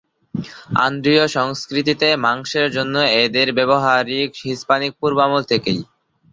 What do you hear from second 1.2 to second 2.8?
সংস্কৃতিতে মাংসের